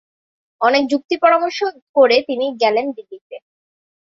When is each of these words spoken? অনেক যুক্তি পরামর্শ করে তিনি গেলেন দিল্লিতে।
অনেক 0.61 0.83
যুক্তি 0.87 1.15
পরামর্শ 1.17 1.59
করে 1.95 2.17
তিনি 2.27 2.45
গেলেন 2.61 2.85
দিল্লিতে। 2.91 3.35